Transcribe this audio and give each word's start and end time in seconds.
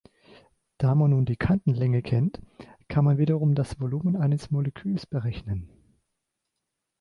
Da 0.79 0.95
man 0.95 1.11
nun 1.11 1.25
die 1.25 1.35
Kantenlänge 1.35 2.01
kennt, 2.01 2.41
kann 2.87 3.05
man 3.05 3.19
wiederum 3.19 3.53
das 3.53 3.79
Volumen 3.79 4.15
eines 4.15 4.49
Moleküls 4.49 5.05
berechnen. 5.05 5.69